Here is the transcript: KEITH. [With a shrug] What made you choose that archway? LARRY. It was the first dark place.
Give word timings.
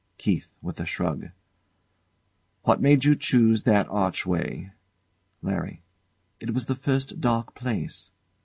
KEITH. 0.17 0.49
[With 0.63 0.79
a 0.79 0.85
shrug] 0.87 1.29
What 2.63 2.81
made 2.81 3.03
you 3.05 3.13
choose 3.13 3.61
that 3.65 3.87
archway? 3.89 4.71
LARRY. 5.43 5.83
It 6.39 6.55
was 6.55 6.65
the 6.65 6.73
first 6.73 7.21
dark 7.21 7.53
place. 7.53 8.09